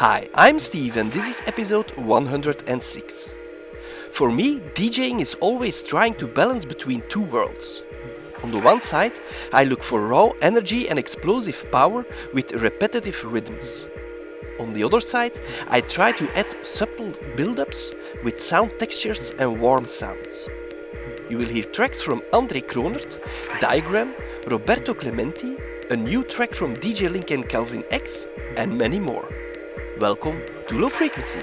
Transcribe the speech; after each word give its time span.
Hi, 0.00 0.30
I'm 0.34 0.58
Steve 0.58 0.96
and 0.96 1.12
this 1.12 1.28
is 1.28 1.42
episode 1.46 1.94
106. 1.98 3.38
For 4.10 4.32
me, 4.32 4.60
DJing 4.72 5.20
is 5.20 5.34
always 5.42 5.82
trying 5.82 6.14
to 6.14 6.26
balance 6.26 6.64
between 6.64 7.02
two 7.10 7.20
worlds. 7.20 7.82
On 8.42 8.50
the 8.50 8.60
one 8.60 8.80
side, 8.80 9.20
I 9.52 9.64
look 9.64 9.82
for 9.82 10.08
raw 10.08 10.30
energy 10.40 10.88
and 10.88 10.98
explosive 10.98 11.70
power 11.70 12.06
with 12.32 12.62
repetitive 12.62 13.22
rhythms. 13.30 13.88
On 14.58 14.72
the 14.72 14.84
other 14.84 15.00
side, 15.00 15.38
I 15.68 15.82
try 15.82 16.12
to 16.12 16.34
add 16.34 16.64
subtle 16.64 17.12
build-ups 17.36 17.94
with 18.24 18.40
sound 18.40 18.78
textures 18.78 19.34
and 19.38 19.60
warm 19.60 19.84
sounds. 19.84 20.48
You 21.28 21.36
will 21.36 21.48
hear 21.48 21.64
tracks 21.64 22.00
from 22.00 22.22
André 22.32 22.62
Kronert, 22.66 23.20
Diagram, 23.60 24.14
Roberto 24.46 24.94
Clementi, 24.94 25.58
a 25.90 25.96
new 25.96 26.24
track 26.24 26.54
from 26.54 26.74
DJ 26.76 27.12
Link 27.12 27.30
and 27.32 27.46
Calvin 27.46 27.84
X, 27.90 28.28
and 28.56 28.78
many 28.78 28.98
more. 28.98 29.39
Welcome 30.00 30.40
to 30.68 30.78
Low 30.78 30.88
Frequency. 30.88 31.40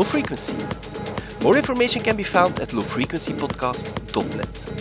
Low 0.00 0.06
Frequency. 0.06 0.56
More 1.42 1.58
information 1.58 2.00
can 2.00 2.16
be 2.16 2.22
found 2.22 2.58
at 2.58 2.70
lowfrequencypodcast.net. 2.70 4.79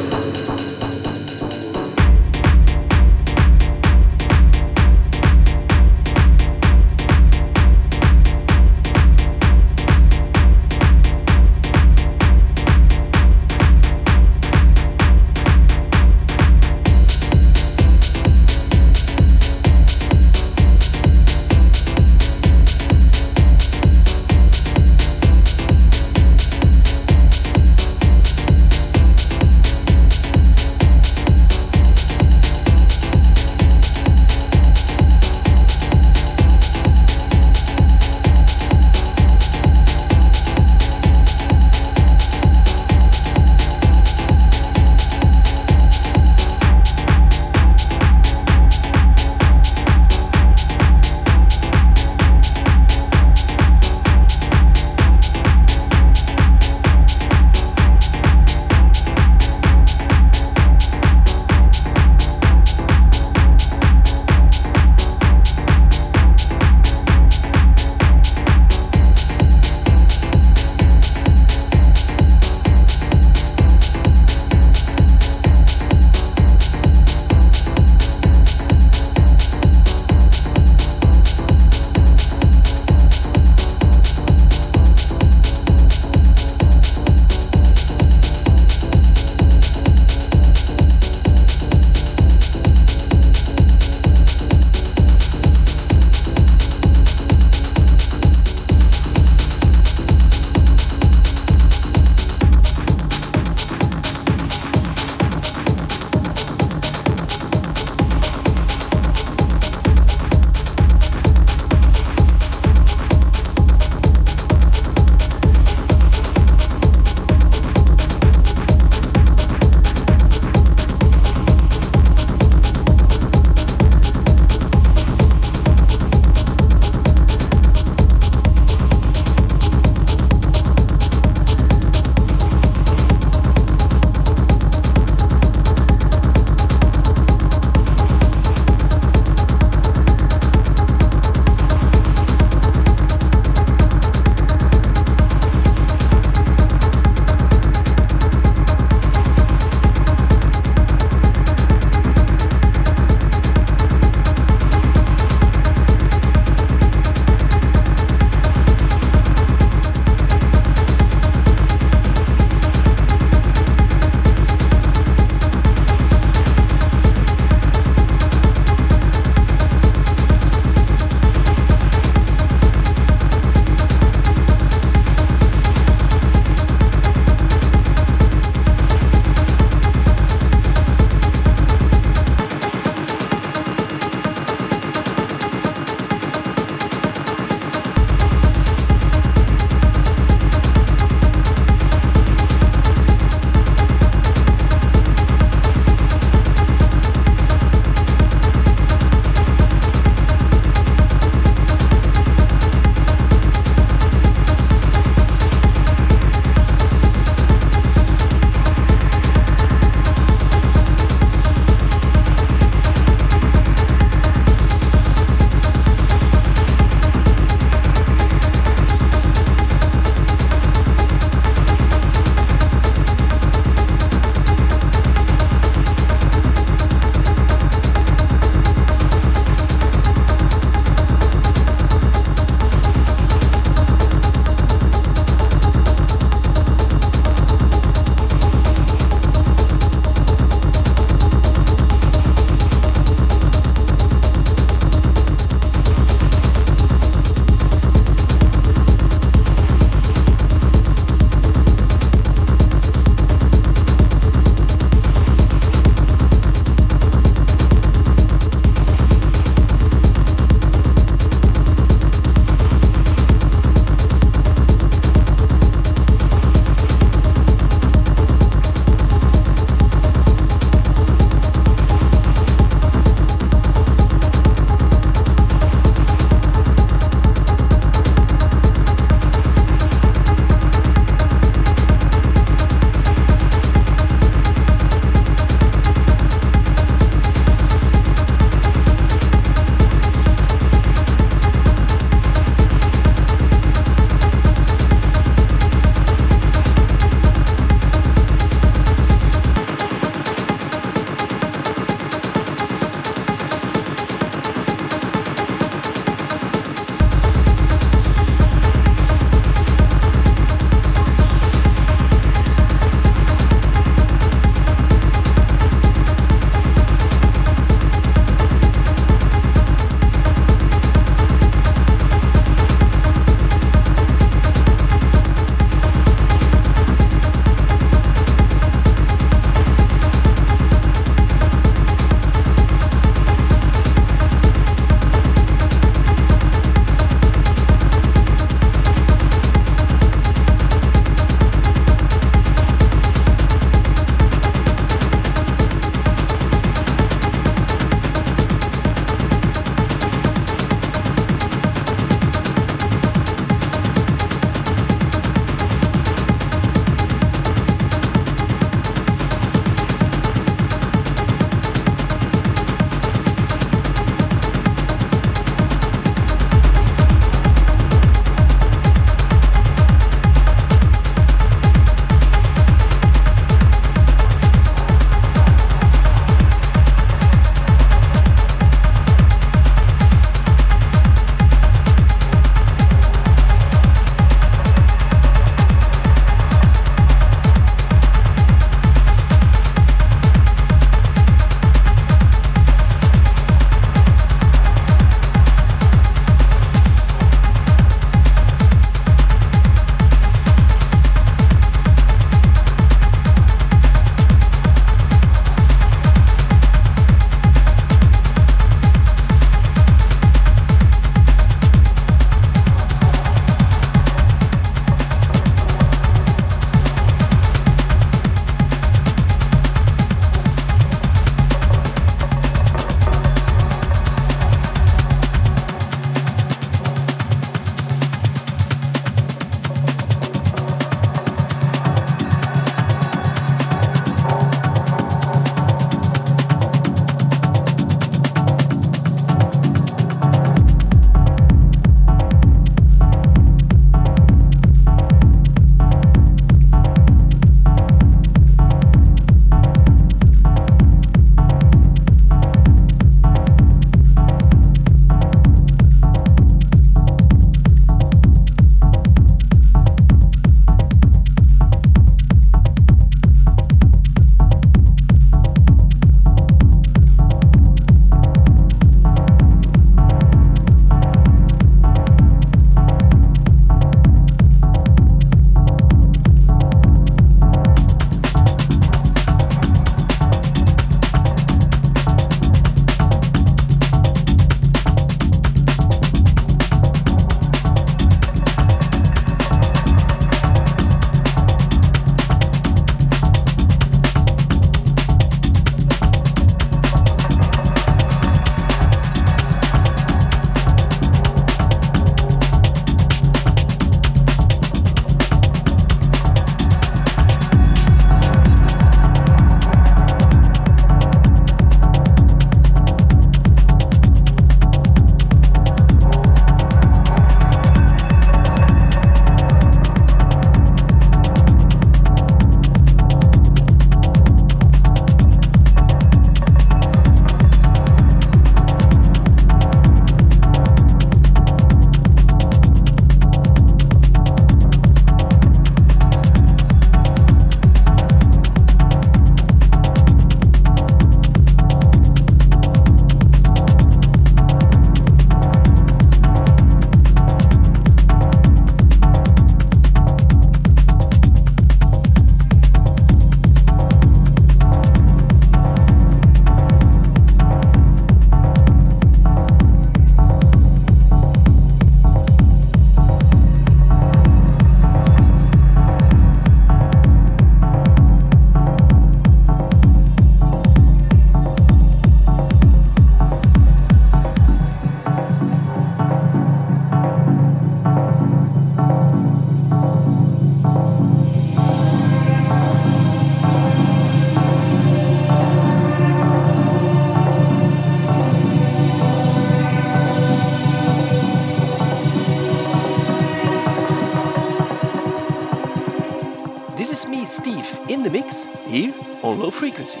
Frequency. 599.68 600.00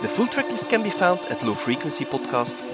The 0.00 0.08
full 0.08 0.24
tracklist 0.26 0.70
can 0.70 0.82
be 0.82 0.88
found 0.88 1.20
at 1.26 1.40
lowfrequencypodcast.net. 1.40 2.65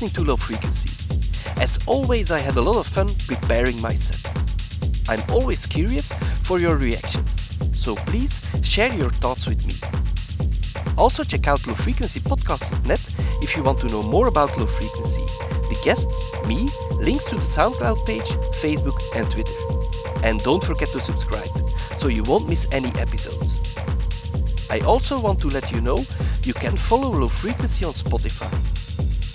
listening 0.00 0.24
to 0.24 0.30
Low 0.30 0.36
Frequency. 0.36 0.88
As 1.60 1.78
always, 1.86 2.32
I 2.32 2.38
had 2.38 2.56
a 2.56 2.62
lot 2.62 2.78
of 2.78 2.86
fun 2.86 3.08
preparing 3.26 3.78
my 3.82 3.94
set. 3.94 4.24
I'm 5.10 5.20
always 5.30 5.66
curious 5.66 6.12
for 6.42 6.58
your 6.58 6.76
reactions, 6.76 7.54
so 7.76 7.96
please 7.96 8.40
share 8.62 8.94
your 8.94 9.10
thoughts 9.10 9.46
with 9.46 9.66
me. 9.66 9.74
Also 10.96 11.22
check 11.22 11.46
out 11.48 11.60
lowfrequencypodcast.net 11.60 13.00
if 13.42 13.54
you 13.54 13.62
want 13.62 13.78
to 13.80 13.88
know 13.88 14.02
more 14.02 14.28
about 14.28 14.56
low 14.56 14.64
frequency, 14.64 15.20
the 15.68 15.78
guests, 15.84 16.22
me, 16.46 16.70
links 16.98 17.26
to 17.26 17.34
the 17.34 17.42
SoundCloud 17.42 18.06
page, 18.06 18.30
Facebook 18.64 18.98
and 19.14 19.30
Twitter. 19.30 19.60
And 20.24 20.40
don't 20.40 20.64
forget 20.64 20.88
to 20.92 21.00
subscribe, 21.00 21.50
so 21.98 22.08
you 22.08 22.22
won't 22.22 22.48
miss 22.48 22.66
any 22.72 22.88
episodes. 22.98 23.58
I 24.70 24.78
also 24.80 25.20
want 25.20 25.40
to 25.40 25.50
let 25.50 25.70
you 25.72 25.82
know 25.82 26.06
you 26.44 26.54
can 26.54 26.74
follow 26.74 27.10
Low 27.10 27.28
Frequency 27.28 27.84
on 27.84 27.92
Spotify. 27.92 28.79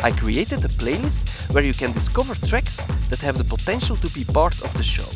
I 0.06 0.12
created 0.12 0.64
a 0.64 0.68
playlist 0.68 1.52
where 1.52 1.64
you 1.64 1.74
can 1.74 1.92
discover 1.92 2.36
tracks 2.36 2.84
that 3.10 3.22
have 3.22 3.40
the 3.40 3.44
potential 3.44 3.96
to 3.96 4.10
be 4.12 4.24
part 4.24 4.54
of 4.62 4.72
the 4.78 4.84
show. 4.84 5.10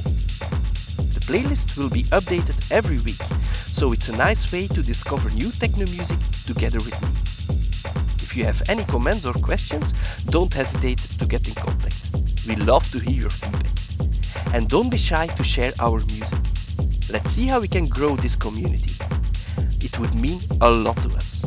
The 1.14 1.24
playlist 1.30 1.78
will 1.78 1.92
be 1.92 2.06
updated 2.18 2.58
every 2.72 2.98
week, 3.02 3.22
so 3.70 3.92
it's 3.94 4.10
a 4.10 4.18
nice 4.18 4.52
way 4.52 4.66
to 4.66 4.82
discover 4.82 5.30
new 5.30 5.52
techno 5.52 5.86
music 5.86 6.18
together 6.48 6.80
with 6.80 7.00
me. 7.04 7.10
If 8.24 8.36
you 8.36 8.46
have 8.46 8.64
any 8.68 8.84
comments 8.86 9.28
or 9.28 9.34
questions, 9.34 9.94
don't 10.26 10.52
hesitate 10.52 11.02
to 11.20 11.26
get 11.28 11.48
in 11.48 11.54
contact. 11.54 12.10
We 12.48 12.56
love 12.56 12.90
to 12.90 12.98
hear 12.98 13.22
your 13.22 13.30
feedback. 13.30 13.70
And 14.56 14.68
don't 14.68 14.90
be 14.90 14.98
shy 14.98 15.28
to 15.28 15.44
share 15.44 15.74
our 15.80 16.00
music. 16.06 16.40
Let's 17.12 17.30
see 17.30 17.46
how 17.46 17.60
we 17.60 17.68
can 17.68 17.86
grow 17.86 18.16
this 18.16 18.36
community. 18.36 18.96
It 19.82 20.00
would 20.00 20.16
mean 20.16 20.42
a 20.62 20.72
lot 20.72 20.98
to 21.04 21.10
us. 21.10 21.46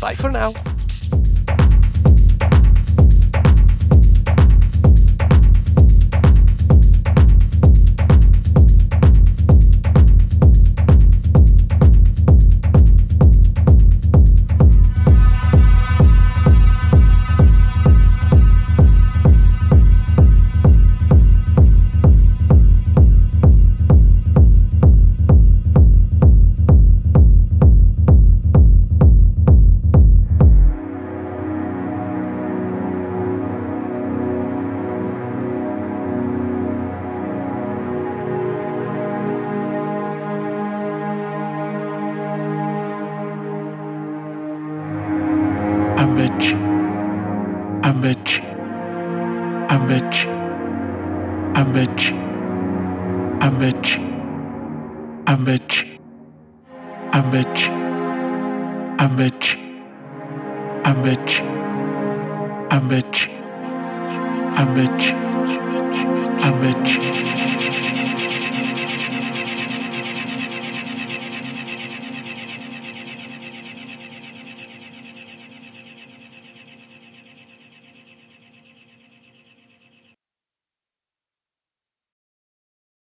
Bye 0.00 0.14
for 0.14 0.32
now. 0.32 0.54